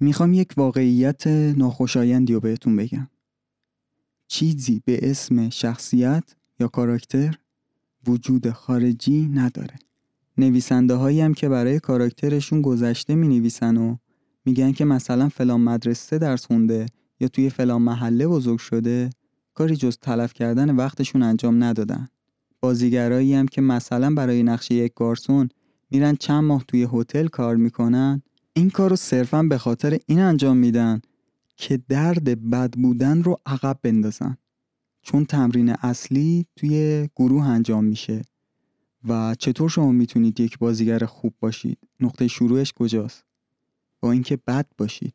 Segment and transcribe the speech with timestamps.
[0.00, 3.08] می‌خوام یک واقعیت ناخوشایندی رو بهتون بگم.
[4.28, 6.24] چیزی به اسم شخصیت
[6.60, 7.34] یا کاراکتر
[8.06, 9.74] وجود خارجی نداره.
[10.38, 13.96] نویسنده هایی هم که برای کاراکترشون گذشته می نویسن و
[14.44, 16.86] میگن که مثلا فلان مدرسه درس خونده
[17.20, 19.10] یا توی فلان محله بزرگ شده
[19.54, 22.08] کاری جز تلف کردن وقتشون انجام ندادن.
[22.60, 25.48] بازیگرایی هم که مثلا برای نقشه یک گارسون
[25.90, 28.22] میرن چند ماه توی هتل کار می‌کنن
[28.58, 31.00] این کار رو صرفا به خاطر این انجام میدن
[31.56, 34.36] که درد بد بودن رو عقب بندازن.
[35.02, 38.22] چون تمرین اصلی توی گروه انجام میشه
[39.08, 43.24] و چطور شما می‌تونید یک بازیگر خوب باشید؟ نقطه شروعش کجاست؟
[44.00, 45.14] با اینکه بد باشید.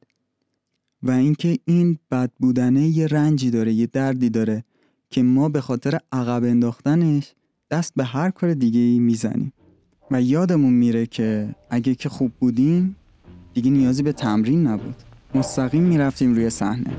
[1.03, 4.63] و اینکه این بد بودنه یه رنجی داره یه دردی داره
[5.09, 7.33] که ما به خاطر عقب انداختنش
[7.71, 9.53] دست به هر کار دیگه ای می‌زنیم.
[10.11, 12.95] و یادمون میره که اگه که خوب بودیم
[13.53, 14.95] دیگه نیازی به تمرین نبود.
[15.35, 16.91] مستقیم می‌رفتیم روی صحنه.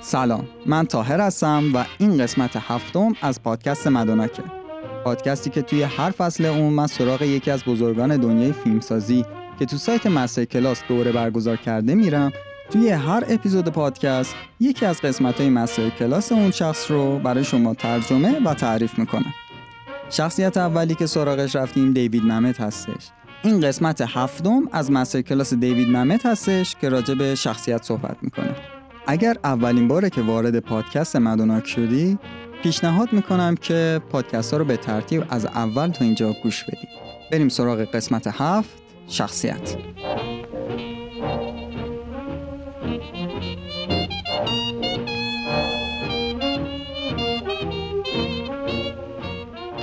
[0.00, 0.44] سلام.
[0.66, 4.57] من تاهر هستم و این قسمت هفتم از پادکست مدوناکه
[5.04, 9.24] پادکستی که توی هر فصل اون من سراغ یکی از بزرگان دنیای فیلمسازی
[9.58, 12.32] که تو سایت مستر کلاس دوره برگزار کرده میرم
[12.70, 17.74] توی هر اپیزود پادکست یکی از قسمت های مستر کلاس اون شخص رو برای شما
[17.74, 19.34] ترجمه و تعریف می‌کنم.
[20.10, 23.10] شخصیت اولی که سراغش رفتیم دیوید ممت هستش.
[23.42, 28.54] این قسمت هفتم از مستر کلاس دیوید ممت هستش که راجع به شخصیت صحبت می‌کنه.
[29.06, 32.18] اگر اولین باره که وارد پادکست مدوناک شدی
[32.62, 36.88] پیشنهاد می‌کنم که پادکست ها رو به ترتیب از اول تا اینجا گوش بدید.
[37.32, 39.76] بریم سراغ قسمت هفت شخصیت.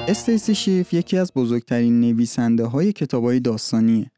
[0.07, 4.11] استیسی شیف یکی از بزرگترین نویسنده های کتاب های داستانیه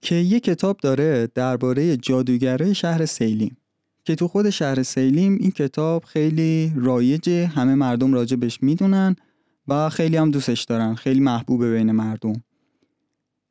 [0.00, 3.56] که یک کتاب داره درباره جادوگرای شهر سیلیم.
[4.04, 9.16] که تو خود شهر سیلیم این کتاب خیلی رایجه همه مردم راجبش می‌دونن
[9.68, 12.42] و خیلی هم دوستش دارن خیلی محبوبه بین مردم.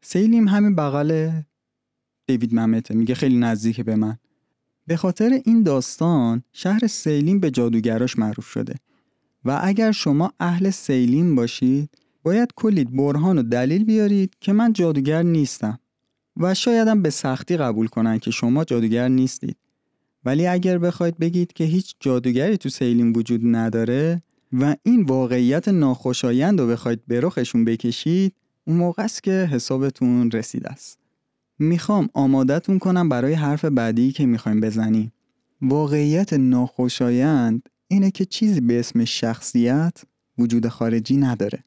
[0.02, 1.32] سیلیم همین بغل
[2.28, 4.18] دیوید ممته میگه خیلی نزدیک به من.
[4.88, 8.76] به خاطر این داستان شهر سیلیم به جادوگراش معروف شده
[9.46, 11.90] و اگر شما اهل سیلیم باشید
[12.24, 15.80] باید کلید برهان و دلیل بیارید که من جادوگر نیستم
[16.38, 19.58] و شایدم به سختی قبول کنن که شما جادوگر نیستید.
[20.26, 24.22] ولی اگر بخواید بگید که هیچ جادوگری تو سیلین وجود نداره
[24.54, 28.36] و این واقعیت ناخوشایند رو بخواید به رخشون بکشید
[28.68, 31.00] اون موقع است که حسابتون رسیده است.
[31.60, 35.14] می‌خوام آمادتون کنم برای حرف بعدی که می‌خوایم بزنیم.
[35.62, 40.04] واقعیت ناخوشایند اینه که چیزی به اسم شخصیت
[40.38, 41.64] وجود خارجی نداره.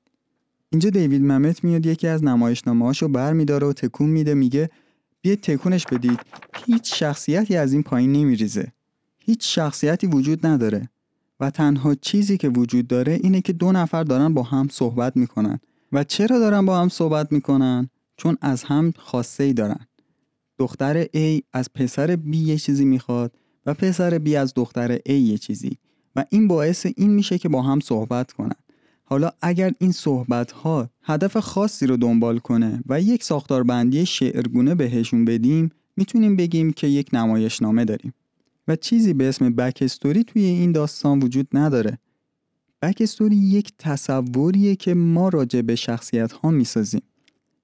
[0.71, 4.71] اینجا دیوید ممت میاد یکی از نمایشنامه هاشو بر میداره و تکون میده میگه
[5.25, 6.21] بیاید تکونش بدید.
[6.67, 8.73] هیچ شخصیتی از این پایین نمیریزه.
[9.19, 10.89] هیچ شخصیتی وجود نداره.
[11.41, 15.61] و تنها چیزی که وجود داره اینه که دو نفر دارن با هم صحبت می‌کنن.
[15.93, 19.87] و چرا دارن با هم صحبت می‌کنن؟ چون از هم خواسته ای دارن.
[20.59, 23.37] دختر A از پسر B یه چیزی می‌خواد
[23.67, 25.79] و پسر B از دختر A یه چیزی.
[26.17, 28.57] و این باعث این میشه که با هم صحبت کنن.
[29.05, 35.25] حالا اگر این صحبت ها هدف خاصی رو دنبال کنه و یک ساختاربندی شعرگونه بهشون
[35.25, 38.15] بدیم می‌تونیم بگیم که یک نمایشنامه داریم.
[38.69, 41.99] و چیزی به اسم بک استوری توی این داستان وجود نداره.
[42.83, 47.03] بک استوری یک تصوریه که ما راجع به شخصیت ها می‌سازیم.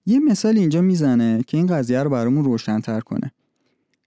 [0.07, 3.33] یه مثال اینجا می‌زنه که این قضیه رو برامون روشنتر کنه.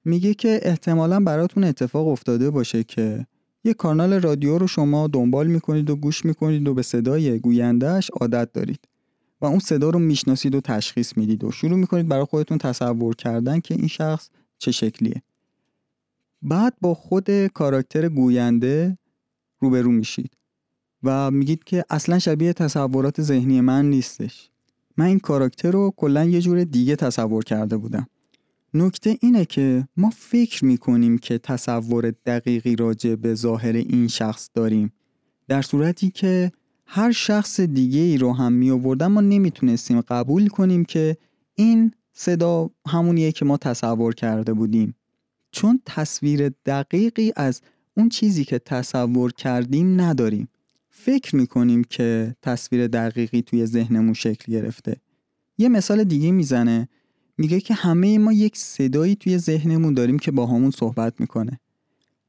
[0.05, 3.25] میگه که احتمالا براتون اتفاق افتاده باشه که
[3.63, 8.53] یه کانال رادیو رو شما دنبال می‌کنید و گوش می‌کنید و به صدای گویندهش عادت
[8.53, 8.79] دارید
[9.41, 13.59] و اون صدا رو می‌شناسید و تشخیص می‌دید و شروع می‌کنید برای خودتون تصور کردن
[13.59, 15.21] که این شخص چه شکلیه.
[16.41, 18.97] بعد با خود کاراکتر گوینده
[19.59, 20.31] روبرو میشید
[21.03, 24.49] و میگید که اصلا شبیه تصورات ذهنی من نیستش.
[24.97, 28.07] من این کاراکتر رو کلا یه جور دیگه تصور کرده بودم.
[28.73, 34.93] نکته اینه که ما فکر می‌کنیم که تصور دقیقی راجع به ظاهر این شخص داریم.
[35.47, 36.51] در صورتی که
[36.85, 41.17] هر شخص دیگه ای رو هم می آوردن ما نمی‌تونستیم قبول کنیم که
[41.55, 44.95] این صدا همونیه که ما تصور کرده بودیم.
[45.51, 47.61] چون تصویر دقیقی از
[47.97, 50.47] اون چیزی که تصور کردیم نداریم.
[50.89, 54.95] فکر می‌کنیم که تصویر دقیقی توی ذهنمون شکل گرفته.
[55.57, 56.89] یه مثال دیگه می‌زنه.
[57.37, 61.59] میگه که همه ما یک صدایی توی ذهنمون داریم که با همون صحبت می‌کنه.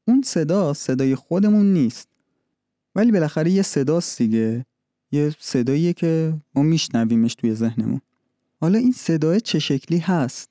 [0.07, 2.07] اون صدا صدای خودمون نیست.
[2.95, 4.65] ولی بالاخره یه صداست دیگه.
[5.11, 8.01] یه صداییه که ما میشنویمش توی ذهنمون.
[8.61, 10.49] حالا این صدای چه شکلی هست؟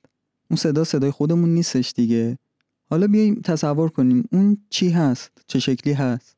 [0.49, 2.37] اون صدا صدای خودمون نیستش دیگه.
[2.89, 6.35] حالا بیایم تصور کنیم اون چی هست؟ چه شکلی هست؟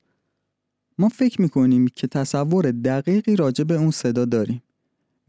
[0.98, 4.62] ما فکر می‌کنیم که تصور دقیقی راجع به اون صدا داریم.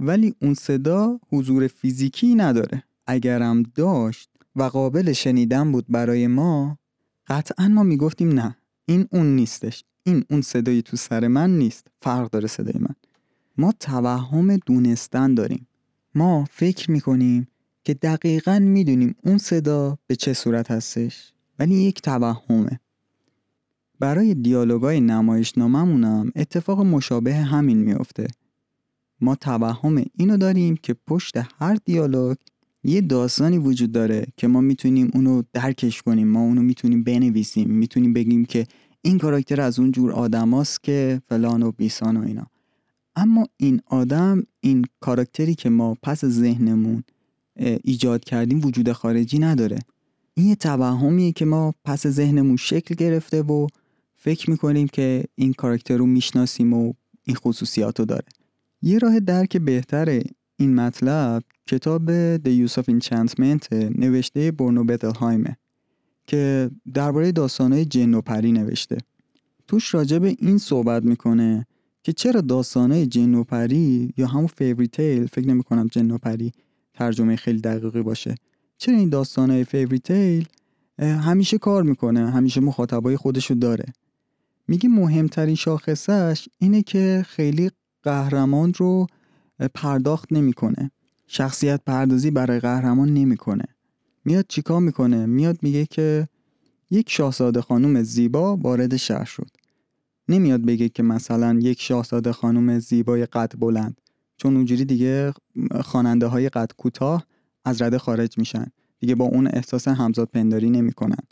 [0.01, 2.83] ولی اون صدا حضور فیزیکی نداره.
[3.07, 6.79] اگرم داشت و قابل شنیدن بود برای ما
[7.27, 8.57] قطعا ما می‌گفتیم نه
[8.87, 9.85] این اون نیستش.
[10.03, 11.87] این اون صدایی تو سر من نیست.
[12.03, 12.95] فرق داره صدای من.
[13.59, 15.67] ما توهم دونستن داریم.
[16.15, 17.49] ما فکر می‌کنیم
[17.85, 22.81] که دقیقا می‌دونیم اون صدا به چه صورت هستش ولی یک توهمه.
[24.01, 28.27] برای دیالوگای نمایشناممونم اتفاق مشابه همین میافته.
[29.21, 32.37] ما توهم اینو داریم که پشت هر دیالوگ
[32.85, 36.29] یه داستانی وجود داره که ما می‌تونیم اونو درکش کنیم.
[36.29, 37.71] ما اونو می‌تونیم بنویسیم.
[37.71, 38.67] می‌تونیم بگیم که
[39.03, 42.47] این کاراکتر از اون جور آدماست که فلان و بیسان و اینا.
[43.17, 47.05] اما این آدم این کاراکتری که ما پس ذهنمون
[47.85, 49.79] ایجاد کردیم وجود خارجی نداره.
[50.35, 53.67] این یه توهمیه که ما پس ذهنمون شکل گرفته و
[54.17, 56.93] فکر می‌کنیم که این کاراکتر رو می‌شناسیم و
[57.25, 58.25] این خصوصیات رو داره.
[58.83, 60.23] یه راه درک بهتر
[60.57, 65.57] این مطلب کتاب The Use of Enchantment نوشته برنو بتلهایمه
[66.27, 68.99] که درباره داستانهای جن و پری نوشته.
[69.67, 71.67] توش راجع به این صحبت می‌کنه
[72.03, 76.19] که چرا داستانهای جن و پری یا همون فیوری تیل فکر نمی کنم جن و
[76.19, 76.53] پری
[76.95, 78.35] ترجمه خیلی دقیقی باشه
[78.79, 80.47] چرا این داستانهای فیوری تیل
[80.99, 83.85] همیشه کار می‌کنه همیشه مخاطبای خودشو داره.
[84.69, 87.71] میگه مهمترین شاخصش اینه که خیلی
[88.03, 89.07] قهرمان رو
[89.75, 90.91] پرداخت نمی‌کنه.
[91.27, 93.65] شخصیت پردازی برای قهرمان نمی‌کنه.
[94.25, 96.29] میاد چیکار می‌کنه؟ میاد میگه که
[96.91, 99.49] یک شاهزاده خانم زیبا وارد شهر شد.
[100.29, 104.01] نمیاد بگه که مثلا یک شاهزاده خانم زیبای قد بلند
[104.37, 105.33] چون اونجوری دیگه
[105.81, 107.27] خواننده های قد کوتاه
[107.65, 108.67] از رده خارج میشن.
[109.01, 111.23] دیگه با اون احساس همزاد پنداری نمی‌کنن.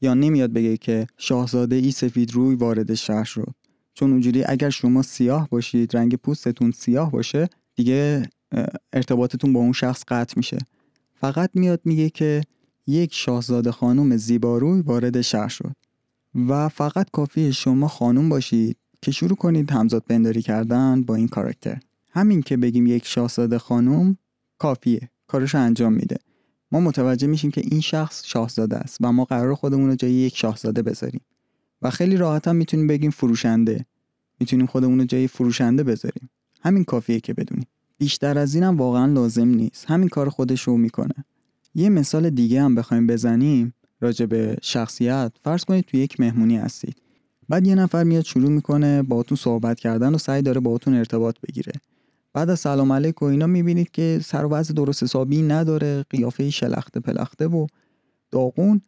[0.00, 3.54] یا نمیاد بگه که شاهزاده ای سفید روی وارد شهر شد.
[3.94, 8.22] چون اونجوری اگر شما سیاه باشید رنگ پوستتون سیاه باشه دیگه
[8.92, 10.58] ارتباطتون با اون شخص قطع میشه.
[11.14, 12.42] فقط میاد میگه که
[12.86, 15.72] یک شاهزاده خانم زیباروی وارد شهر شد
[16.48, 21.78] و فقط کافی شما خانم باشید که شروع کنید همزاد پنداری کردن با این کاراکتر.
[22.10, 24.16] همین که بگیم یک شاهزاده خانم
[24.58, 26.16] کافیه کارش انجام میده.
[26.72, 30.36] ما متوجه میشیم که این شخص شاهزاده است و ما قرار خودمون رو جای یک
[30.36, 31.20] شاهزاده بذاریم.
[31.82, 33.86] و خیلی راحت هم می‌تونیم بگیم فروشنده.
[34.40, 36.30] می‌تونیم خودمون رو جای فروشنده بذاریم.
[36.62, 37.66] همین کافیه که بدونیم.
[37.98, 39.84] بیشتر از اینم واقعا لازم نیست.
[39.86, 41.14] همین کار خودش رو می‌کنه.
[41.74, 45.32] یه مثال دیگه هم بخوایم بزنیم راجع به شخصیت.
[45.44, 46.96] فرض کنید تو یک مهمونی هستید.
[47.48, 51.72] بعد یه نفر میاد شروع می‌کنه باهاتون صحبت کردن و سعی داره باهاتون ارتباط بگیره.
[52.32, 56.04] بعد از سلام علیک و اینا می‌بینید که سر و درست حسابی نداره.
[56.10, 57.66] قیافه شلخته پلخته و
[58.30, 58.80] داغون.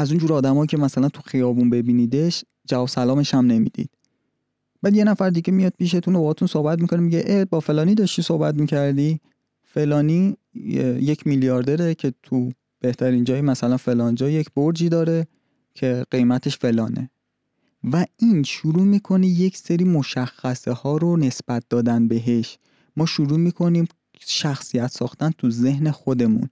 [0.00, 3.90] از اون جور آدمایی که مثلا تو خیابون ببینیدش جواب سلامش هم نمی‌دید.
[4.82, 8.22] بعد یه نفر دیگه میاد پیشتون و باهاتون صحبت می‌کنه میگه اه با فلانی داشتی
[8.22, 9.20] صحبت می‌کردی؟
[9.62, 10.36] فلانی
[11.00, 15.26] یک میلیاردره که تو بهترین جایی مثلا فلان جا یک برجی داره
[15.74, 17.10] که قیمتش فلانه.
[17.92, 22.58] و این شروع می‌کنه یک سری مشخصه ها رو نسبت دادن بهش.
[22.96, 23.84] ما شروع می‌کنیم
[24.20, 26.48] شخصیت ساختن تو ذهن خودمون.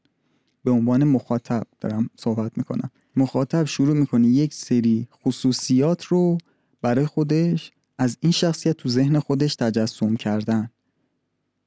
[0.64, 2.90] به عنوان مخاطب دارم صحبت می‌کنم.
[3.18, 6.38] مخاطب شروع می‌کنه یک سری خصوصیات رو
[6.82, 10.70] برای خودش از این شخصیت تو ذهن خودش تجسم کردن.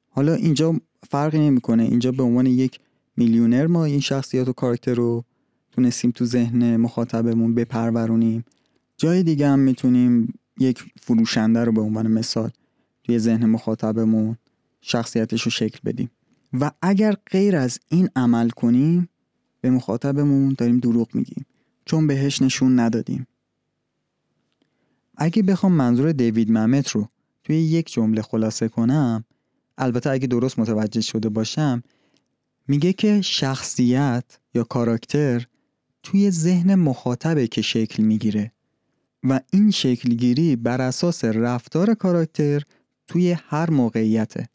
[0.08, 0.80] حالا اینجا
[1.10, 1.82] فرقی نمی‌کنه.
[1.82, 2.80] اینجا به عنوان یک
[3.16, 5.24] میلیونر ما این شخصیت و کاراکتر رو
[5.70, 8.44] تونستیم تو ذهن مخاطبمون بپرورونیم.
[8.96, 12.50] جای دیگه هم می‌تونیم یک فروشنده رو به عنوان مثال
[13.04, 14.36] توی ذهن مخاطبمون
[14.80, 16.10] شخصیتش رو شکل بدیم.
[16.60, 19.08] و اگر غیر از این عمل کنیم
[19.62, 21.46] به مخاطبمون داریم دروغ میگیم.
[21.84, 23.26] چون بهش نشون ندادیم.
[25.16, 27.08] اگه بخوام منظور دیوید ممت رو
[27.44, 29.24] توی یک جمله خلاصه کنم
[29.78, 31.82] البته اگه درست متوجه شده باشم
[32.68, 35.46] میگه که شخصیت یا کاراکتر
[36.02, 38.52] توی ذهن مخاطبه که شکل می‌گیره.
[39.24, 42.62] و این شکلگیری بر اساس رفتار کاراکتر
[43.06, 44.48] توی هر موقعیته.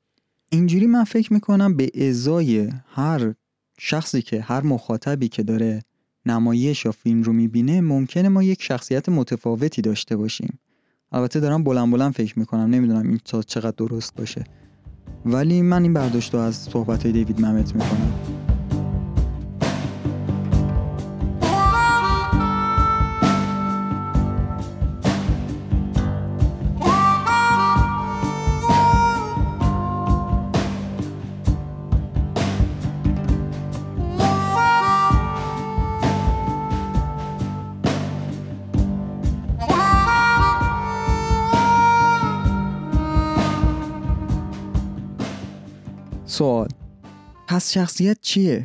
[0.49, 3.33] اینجوری من فکر می‌کنم به ازای هر
[3.79, 5.83] شخصی که هر مخاطبی که داره
[6.25, 10.59] نمایش یا فیلم رو می‌بینه ممکنه ما یک شخصیت متفاوتی داشته باشیم.
[11.11, 14.43] البته دارم بلند بلند فکر می‌کنم نمی‌دونم این تا چقدر درست باشه.
[15.25, 18.26] ولی من این برداشت رو از صحبت های دیوید ممت می‌کنم.
[46.37, 46.67] سوال.
[47.47, 48.63] پس شخصیت چیه؟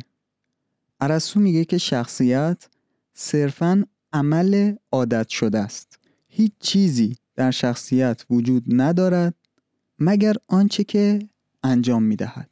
[0.99, 2.67] عرسو میگه که شخصیت
[3.13, 5.99] صرفا عمل عادت شده است.
[6.27, 9.35] هیچ چیزی در شخصیت وجود ندارد
[9.99, 11.19] مگر آنچه که
[11.63, 12.49] انجام می‌دهد.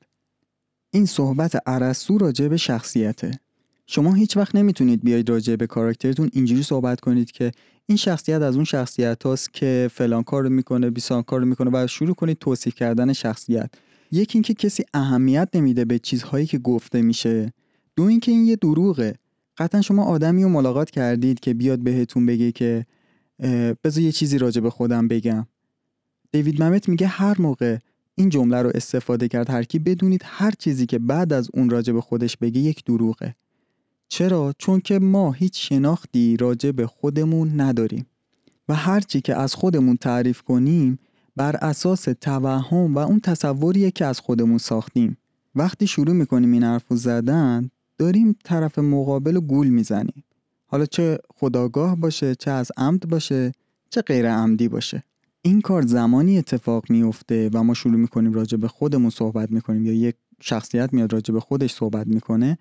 [0.92, 3.40] این صحبت عرسو راجع به شخصیته.
[3.88, 7.52] شما هیچ وقت نمی‌تونید بیاید راجع به کاراکترتون اینجوری صحبت کنید که
[7.86, 11.70] این شخصیت از اون شخصیت هاست که فلان کار رو می‌کنه بیسان کار رو می‌کنه
[11.74, 13.72] و شروع کنید توصیف کردن شخصیت.
[14.12, 17.54] یکی اینکه کسی اهمیت نمیده به چیزهایی که گفته میشه.
[17.96, 19.16] دو اینکه این یه دروغه.
[19.58, 22.86] قطعا شما آدمی رو ملاقات کردید که بیاد بهتون بگه که
[23.84, 25.48] بذار یه چیزی راجع به خودم بگم.
[26.32, 27.78] دیوید ممت میگه هر موقع
[28.16, 31.94] این جمله رو استفاده کرد هر کی بدونید هر چیزی که بعد از اون راجع
[31.94, 33.36] به خودش بگه یک دروغه.
[34.08, 38.06] چرا؟ چون که ما هیچ شناختی راجع به خودمون نداریم.
[38.70, 41.00] و هرچی که از خودمون تعریف کنیم
[41.36, 45.18] بر اساس توهم و اون تصوریه که از خودمون ساختیم.
[45.56, 50.24] وقتی شروع می‌کنیم این حرف زدن داریم طرف مقابل و گول می‌زنیم.
[50.66, 53.52] حالا چه خداگاه باشه چه از عمد باشه
[53.90, 55.04] چه غیر عمدی باشه.
[55.42, 59.94] این کار زمانی اتفاق میفته و ما شروع می‌کنیم راجع به خودمون صحبت می‌کنیم یا
[59.94, 62.58] یک شخصیت میاد راجع به خودش صحبت می‌کنه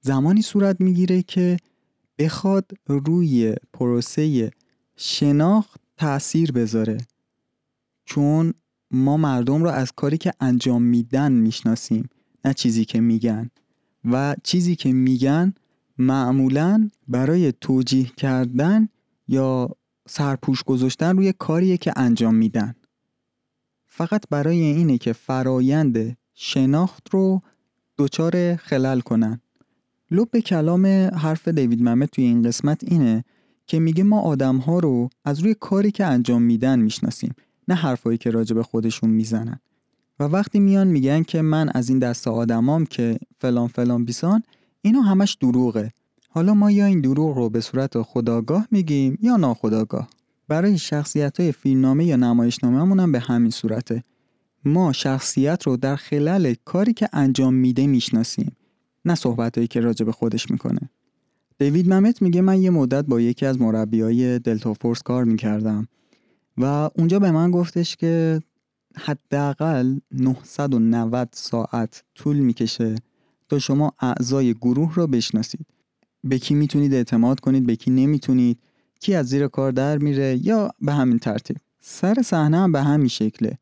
[0.00, 1.56] زمانی صورت می‌گیره که
[2.18, 4.50] بخواد روی پروسه
[4.96, 6.98] شناخت تاثیر بذاره.
[8.06, 8.54] چون
[8.90, 12.08] ما مردم رو از کاری که انجام میدن می‌شناسیم
[12.44, 13.50] نه چیزی که میگن.
[14.04, 15.54] و چیزی که میگن
[15.98, 18.88] معمولا برای توجیه کردن
[19.28, 19.70] یا
[20.08, 22.74] سرپوش گذاشتن روی کاریه که انجام میدن.
[23.86, 27.42] فقط برای اینه که فرایند شناخت رو
[27.98, 29.40] دچار خلل کنن.
[30.10, 33.24] لب کلام حرف دیوید محمد توی این قسمت اینه
[33.66, 37.34] که میگه ما آدم ها رو از روی کاری که انجام میدن می‌شناسیم.
[37.68, 39.60] نه حرفایی که راجع به خودشون می‌زنن.
[40.20, 44.42] و وقتی میان میگن که من از این دست آدمام که فلان فلان بیسان
[44.82, 45.92] اینو همش دروغه.
[46.28, 50.08] حالا ما یا این دروغ رو به صورت خداگاه میگیم یا ناخداگاه.
[50.48, 54.04] برای شخصیت های فیلمنامه یا نمایشنامه هم به همین صورته.
[54.64, 58.56] ما شخصیت رو در خلال کاری که انجام میده می‌شناسیم
[59.04, 60.90] نه صحبتهایی که راجع به خودش می‌کنه.
[61.58, 65.88] دیوید ممت میگه من یه مدت با یکی از مربیای دلتا فورس کار می‌کردم.
[66.58, 68.40] و اونجا به من گفتش که
[68.96, 72.94] حداقل 990 ساعت طول می‌کشه
[73.48, 75.66] تا شما اعضای گروه رو بشناسید.
[76.24, 78.58] به کی می‌تونید اعتماد کنید به کی نمی‌تونید
[79.00, 81.56] کی از زیر کار در میره یا به همین ترتیب.
[81.80, 83.58] سر صحنه هم به همین شکله.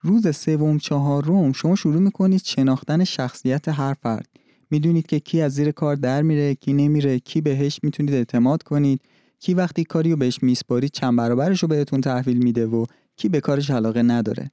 [0.00, 4.28] روز سوم چهارم شما شروع می‌کنید شناختن شخصیت هر فرد.
[4.70, 9.00] می‌دونید که کی از زیر کار در میره کی نمیره کی بهش می‌تونید اعتماد کنید.
[9.44, 12.84] کی وقتی کاری رو بهش میسپارید چند برابرش رو بهتون تحویل میده و
[13.16, 14.50] کی به کارش علاقه نداره.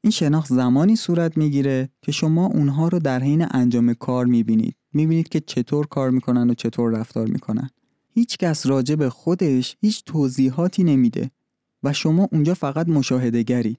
[0.00, 4.76] این شناخت زمانی صورت می‌گیره که شما اونها رو در حین انجام کار می‌بینید.
[4.92, 7.70] می‌بینید که چطور کار می‌کنن و چطور رفتار می‌کنن.
[8.14, 11.30] هیچ کس راجع به خودش هیچ توضیحاتی نمیده
[11.82, 13.78] و شما اونجا فقط مشاهده گرید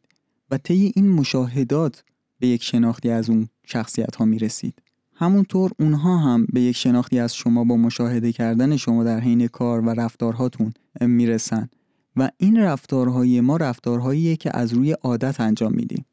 [0.52, 2.04] و طی این مشاهدات
[2.40, 4.82] به یک شناختی از اون شخصیت ها می‌رسید.
[5.24, 9.82] همونطور اونها هم به یک شناختی از شما با مشاهده کردن شما در حین کار
[9.82, 11.70] و رفتارهاتون می‌رسن
[12.16, 16.06] و این رفتارهای ما رفتارهاییه که از روی عادت انجام میدیم.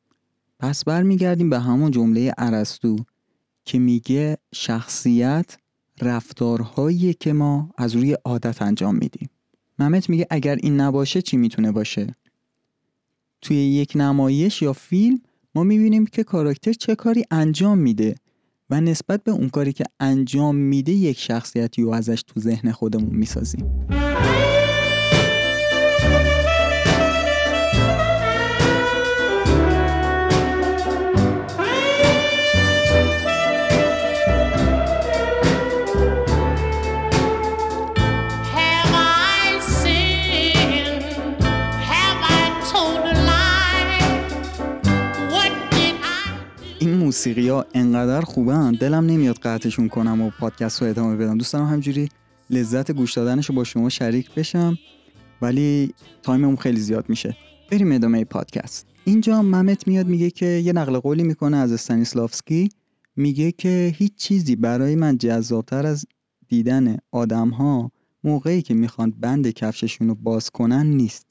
[0.59, 2.97] پس برمیگردیم به همون جمله ارسطو
[3.64, 5.57] که میگه شخصیت
[6.02, 9.31] رفتارهایی که ما از روی عادت انجام میدیم.
[9.79, 12.14] محمد میگه اگر این نباشه چی می‌تونه باشه؟
[13.43, 15.21] توی یک نمایش یا فیلم
[15.55, 18.14] ما می‌بینیم که کاراکتر چه کاری انجام میده
[18.71, 23.11] و نسبت به اون کاری که انجام میده یک شخصیتی رو ازش تو ذهن خودمون
[23.17, 23.87] می‌سازیم.
[47.11, 51.38] موسیقی ها انقدر خوبن دلم نمیاد قطعشون کنم و پادکست رو ادامه بدم.
[51.38, 52.09] دوست دارم همجوری
[52.50, 54.79] لذت گوش دادنش رو با شما شریک بشم
[55.43, 57.37] ولی تایممون خیلی زیاد میشه.
[57.71, 58.87] بریم ادامه پادکست.
[59.05, 62.69] اینجا ممت میاد میگه که یه نقل قولی می‌کنه از استانیسلافسکی
[63.17, 66.07] میگه که هیچ چیزی برای من جذابتر از
[66.49, 67.93] دیدن آدم ها
[68.25, 71.26] موقعی که می‌خوان بند کفششون رو باز کنن نیست.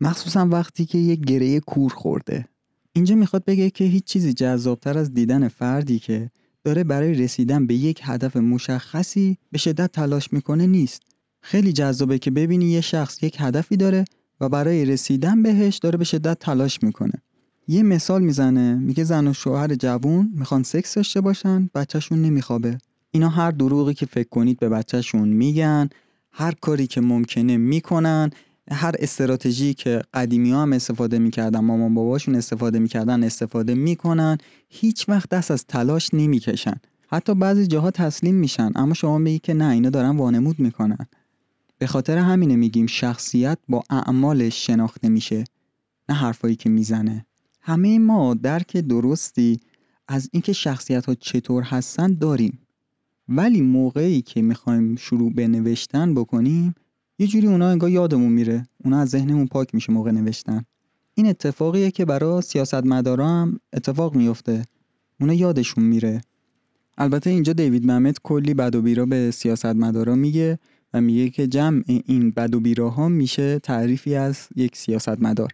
[0.00, 2.46] مخصوصا وقتی که یه گره کور خورده.
[2.92, 6.30] اینجا می‌خواد بگه که هیچ چیزی جذابتر از دیدن فردی که
[6.64, 11.02] داره برای رسیدن به یک هدف مشخصی به شدت تلاش می‌کنه نیست.
[11.40, 14.04] خیلی جذابه که ببینی یه شخص یک هدفی داره
[14.40, 17.12] و برای رسیدن بهش داره به شدت تلاش می‌کنه.
[17.68, 22.78] یه مثال می‌زنه میگه زن و شوهر جوون می‌خوان سکس داشته باشن بچهشون نمیخوابه.
[23.10, 25.88] اینا هر دروغی که فکر کنید به بچهشون میگن
[26.32, 28.30] هر کاری که ممکنه می‌کنن
[28.72, 35.08] هر استراتژی که قدیمی ها هم استفاده می‌کردن مامان باباشون استفاده می‌کردن استفاده می‌کنن هیچ
[35.08, 36.74] وقت دست از تلاش نمی‌کشن.
[37.08, 41.06] حتی بعضی جاها تسلیم میشن اما شما میگی که نه اینا دارن وانمود می‌کنن.
[41.78, 45.44] به خاطر همینه میگیم شخصیت با اعمالش شناخته میشه
[46.08, 47.26] نه حرفایی که می‌زنه.
[47.60, 49.60] همه ما درک درستی
[50.08, 52.58] از اینکه شخصیت ها چطور هستن داریم.
[53.28, 56.74] ولی موقعی که می‌خوایم شروع به نوشتن بکنیم
[57.20, 58.66] یه جوری اونا انگار یادمون میره.
[58.84, 60.64] اونا از ذهنمون پاک میشه موقع نوشتن.
[61.14, 64.64] این اتفاقیه که برای سیاستمدارا هم اتفاق میفته.
[65.20, 66.20] اونا یادشون میره.
[66.98, 70.58] البته اینجا دیوید محمد کلی بد و بیرا به سیاستمدارا میگه
[70.94, 75.50] و میگه که جمع این بد و بیراها میشه تعریفی از یک سیاستمدار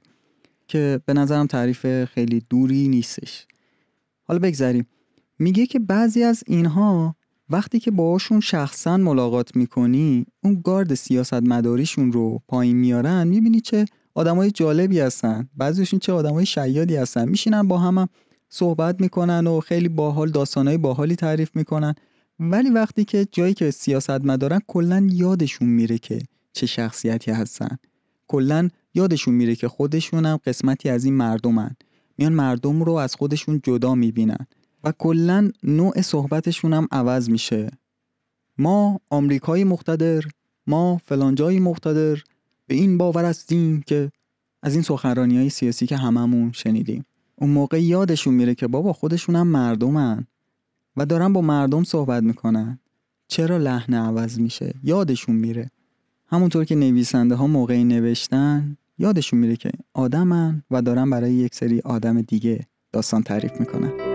[0.69, 3.47] که به نظرم تعریف خیلی دوری نیستش.
[4.25, 4.87] حالا بگذریم.
[5.39, 7.16] میگه که بعضی از اینها
[7.51, 13.85] وقتی که باهاشون شخصا ملاقات می‌کنی اون گارد سیاست مداریشون رو پایین میارن می‌بینی چه
[14.15, 15.49] آدمای جالبی هستن.
[15.57, 17.29] بعضیشون چه آدمای شیادی هستن.
[17.29, 18.09] میشینن با هم, هم
[18.49, 21.95] صحبت می‌کنن و خیلی باحال داستانای باحالی تعریف می‌کنن.
[22.41, 26.19] ولی وقتی که جایی که سیاست مدارن کلا یادشون میره که
[26.53, 27.79] چه شخصیتی هستن.
[28.29, 31.77] کلا یادشون میره که خودشون هم قسمتی از این مردمن.
[32.19, 34.47] میان مردم رو از خودشون جدا می‌بینن.
[34.87, 37.71] و کلا نوع صحبتشون هم عوض میشه.
[38.59, 40.23] ما آمریکایی مقتدر
[40.67, 42.23] ما فلانجایی مقتدر
[42.67, 44.11] به این باور هستیم که
[44.63, 47.05] از این سخنرانی های سیاسی که هممون شنیدیم.
[47.37, 50.27] اون موقع یادشون میره که بابا خودشون هم مردمن
[50.97, 52.79] و دارن با مردم صحبت می‌کنن.
[53.29, 55.71] چرا لحن عوض میشه؟ یادشون میره.
[56.27, 61.81] همونطور که نویسنده ها موقعی نوشتن یادشون میره که آدمن و دارن برای یک سری
[61.81, 64.06] آدم دیگه داستان تعریف می‌کنن.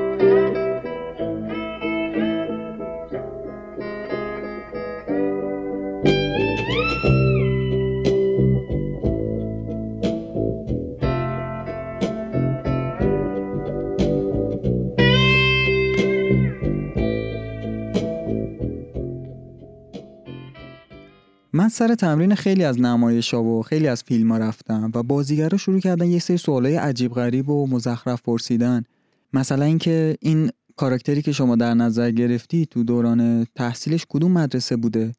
[21.53, 25.57] من سر تمرین خیلی از نمایش ها و خیلی از فیلم ها رفتم و بازیگرا
[25.57, 28.83] شروع کردن یه سری سوالای عجیب غریب و مزخرف پرسیدن.
[29.33, 35.11] مثلا اینکه این کاراکتری که شما در نظر گرفتی تو دوران تحصیلش کدوم مدرسه بوده؟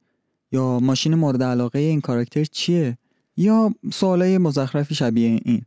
[0.53, 2.99] یا ماشین مورد علاقه این کاراکتر چیه؟
[3.37, 5.63] یا سوالای مزخرفی شبیه این.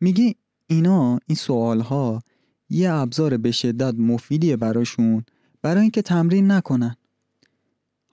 [0.00, 0.34] میگی
[0.66, 2.22] اینا این سوال ها
[2.70, 5.24] یه ابزار به شدت مفیدیه براشون
[5.62, 6.96] برای اینکه تمرین نکنن.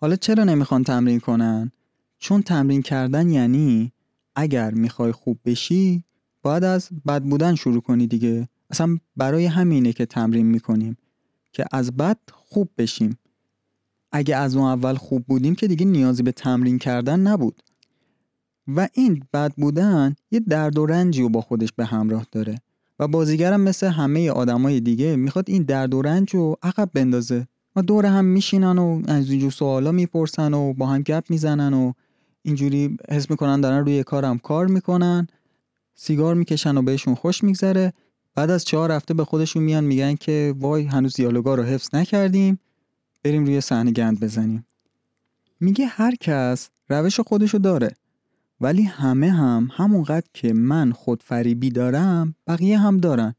[0.03, 1.71] حالا چرا نمی‌خوان تمرین کنن؟
[2.19, 3.91] چون تمرین کردن یعنی
[4.35, 6.03] اگر می‌خوای خوب بشی
[6.41, 8.49] باید از بد بودن شروع کنی دیگه.
[8.69, 10.97] اصلا برای همینه که تمرین می‌کنیم
[11.51, 13.17] که از بد خوب بشیم.
[14.11, 17.63] اگه از اون اول خوب بودیم که دیگه نیازی به تمرین کردن نبود.
[18.67, 22.55] و این بد بودن یه درد و رنجی رو با خودش به همراه داره.
[22.99, 27.47] و بازیگرم مثل همه آدمای دیگه می‌خواد این درد و رنج رو عقب بندازه.
[27.75, 31.93] و دور هم میشینن و از اینجور سوالا می‌پرسن و با هم گپ می‌زنن و
[32.41, 35.27] اینجوری حس می‌کنن دارن روی کارم کار می‌کنن
[35.95, 37.93] سیگار می‌کشن و بهشون خوش میگذره.
[38.35, 42.59] بعد از چهار هفته به خودشون میان میگن که وای هنوز دیالوگا رو حفظ نکردیم
[43.23, 44.65] بریم روی صحنه گند بزنیم.
[45.59, 47.95] میگه هر کس روش خودشو داره
[48.61, 53.35] ولی همه هم همونقدر که من خود فریبی دارم بقیه هم دارن.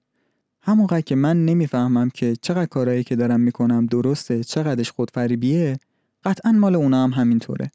[0.67, 5.79] همونقدر که من نمی‌فهمم که چقدر کارهایی که دارم می‌کنم درسته چقدرش خودفریبیه
[6.25, 7.71] قطعا مال اونا هم همینطوره.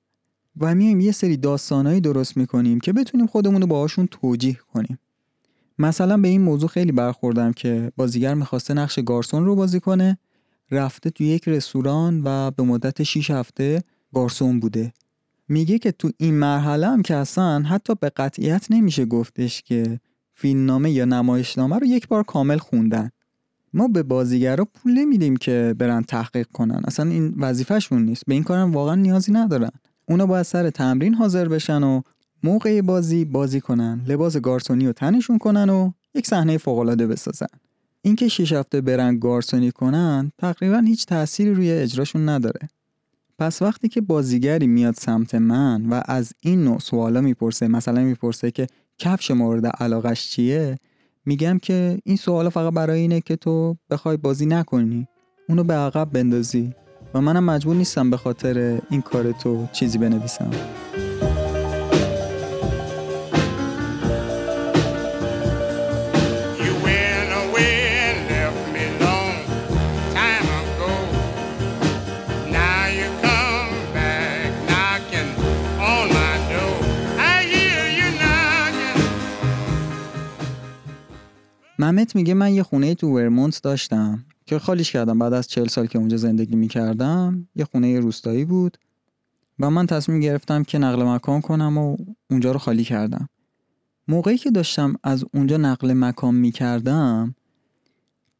[0.60, 5.00] و میایم یه سری داستانایی درست می‌کنیم که بتونیم خودمون رو باهاشون توجیه کنیم.
[5.80, 10.18] مثلا به این موضوع خیلی برخوردم که بازیگر می‌خواسته نقش گارسون رو بازی کنه
[10.72, 14.94] رفته تو یک رستوران و به مدت 6 هفته گارسون بوده.
[15.48, 20.00] میگه که تو این مرحله هم که اصلا حتی به قطعیت نمیشه گفتش که
[20.40, 23.10] فیلمنامه یا نمایشنامه رو یک بار کامل خوندن.
[23.74, 26.82] ما به بازیگرا پول نمیدیم که برن تحقیق کنن.
[26.88, 28.24] اصلا این وظیفهشون نیست.
[28.28, 29.72] به این کارم واقعا نیازی ندارن.
[30.06, 32.02] اونا باید سر تمرین حاضر بشن و
[32.44, 34.02] موقع بازی بازی کنن.
[34.08, 37.48] لباس گارسونی رو تنشون کنن و یک صحنه فوقالعاده بسازن.
[38.02, 42.70] اینکه شیش هفته برن گارسونی کنن تقریبا هیچ تأثیری روی اجراشون نداره.
[43.40, 48.52] پس وقتی که بازیگری میاد سمت من و از این نوع سوالا می‌پرسه مثلا می‌پرسه
[48.52, 48.68] که
[49.00, 50.80] کفش مورد علاقش چیه؟
[51.26, 55.08] میگم که این سوالا فقط برای اینه که تو بخوای بازی نکنی.
[55.50, 56.74] اونو به عقب بندازی.
[57.14, 60.52] و منم مجبور نیستم به خاطر این کار تو چیزی بنویسم.
[81.80, 85.86] ممت میگه من یه خونه تو ورمونت داشتم که خالیش کردم بعد از چل سال
[85.86, 87.48] که اونجا زندگی می‌کردم.
[87.56, 88.78] یه خونه روستایی بود
[89.60, 91.98] و من تصمیم گرفتم که نقل مکان کنم و
[92.30, 93.30] اونجا رو خالی کردم.
[94.08, 97.36] موقعی که داشتم از اونجا نقل مکان می‌کردم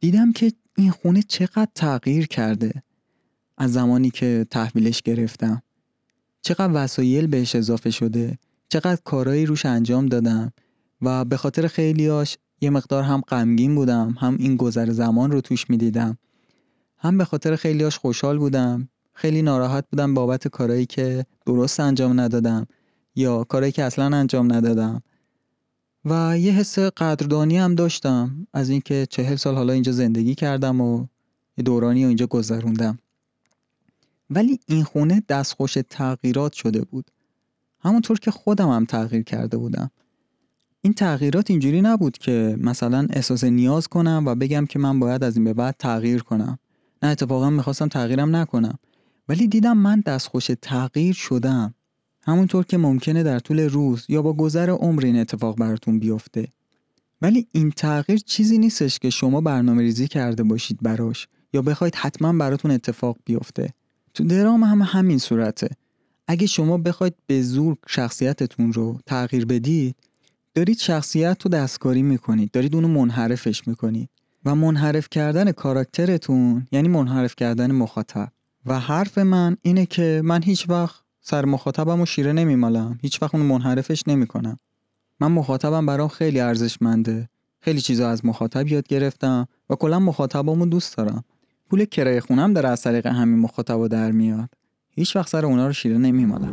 [0.00, 2.82] دیدم که این خونه چقدر تغییر کرده
[3.58, 5.62] از زمانی که تحویلش گرفتم.
[6.42, 10.52] چقدر وسایل بهش اضافه شده چقدر کارایی روش انجام دادم
[11.02, 15.70] و به خاطر خیلیاش یه مقدار هم غمگین بودم هم این گذر زمان رو توش
[15.70, 16.18] می‌دیدم.
[16.98, 18.88] هم به خاطر خیلیاش خوشحال بودم.
[19.12, 22.66] خیلی ناراحت بودم بابت کارایی که درست انجام ندادم
[23.14, 25.02] یا کارایی که اصلا انجام ندادم.
[26.04, 31.06] و یه حس قدردانی هم داشتم از اینکه چهل سال حالا اینجا زندگی کردم و
[31.58, 32.98] یه دورانی رو اینجا گذروندم.
[34.30, 37.10] ولی این خونه دستخوش تغییرات شده بود.
[37.80, 39.90] همونطور که خودم هم تغییر کرده بودم.
[40.82, 45.36] این تغییرات اینجوری نبود که مثلا احساس نیاز کنم و بگم که من باید از
[45.36, 46.58] این به بعد تغییر کنم.
[47.02, 48.78] نه اتفاقا می‌خواستم تغییرم نکنم.
[49.28, 51.74] ولی دیدم من دستخوش تغییر شدم.
[52.22, 56.48] همونطور که ممکنه در طول روز یا با گذر عمر این اتفاق براتون بیفته.
[57.22, 62.32] ولی این تغییر چیزی نیستش که شما برنامه ریزی کرده باشید براش یا بخواید حتما
[62.32, 63.74] براتون اتفاق بیفته.
[64.14, 65.68] تو درام هم همین صورته.
[66.28, 69.96] اگه شما بخواید به زور شخصیتتون رو تغییر بدید
[70.54, 74.10] دارید شخصیت رو دستکاری می‌کنید دارید اونو منحرفش می‌کنید
[74.44, 78.28] و منحرف کردن کاراکترتون یعنی منحرف کردن مخاطب.
[78.66, 83.34] و حرف من اینه که من هیچ وقت سر مخاطبم رو شیره نمیمالم هیچ وقت
[83.34, 84.58] اونو منحرفش نمی‌کنم.
[85.20, 87.28] من مخاطبم برام خیلی ارزشمنده
[87.60, 91.24] خیلی چیزا از مخاطب یاد گرفتم و کلا مخاطبامو دوست دارم.
[91.70, 94.48] پول کرایه خونم داره از طریق همین مخاطبا در میاد.
[94.90, 96.52] هیچ وقت سر اونا رو شیره نمیمالم.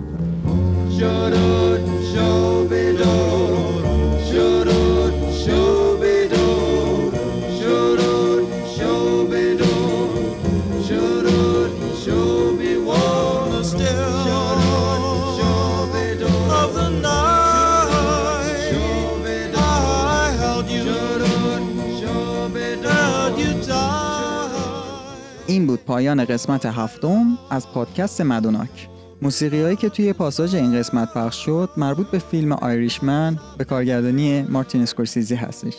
[25.48, 28.90] این بود پایان قسمت هفتم از پادکست مدوناک.
[29.22, 34.42] موسیقی هایی که توی پاساژ این قسمت پخش شد مربوط به فیلم آیریشمن به کارگردانی
[34.42, 35.74] مارتین اسکورسیزی هستش.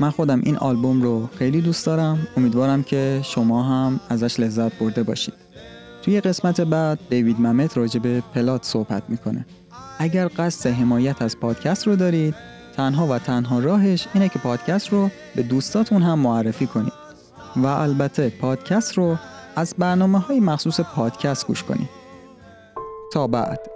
[0.00, 2.26] من خودم این آلبوم رو خیلی دوست دارم.
[2.36, 5.34] امیدوارم که شما هم ازش لذت برده باشید.
[6.02, 9.46] توی قسمت بعد دیوید ممت راجع به پلات صحبت می‌کنه.
[9.98, 12.34] اگر قصد حمایت از پادکست رو دارید
[12.76, 17.01] تنها و تنها راهش اینه که پادکست رو به دوستاتون هم معرفی کنید.
[17.56, 19.16] و البته پادکست رو
[19.56, 21.88] از برنامه های مخصوص پادکست گوش کنید.
[23.12, 23.71] تا بعد.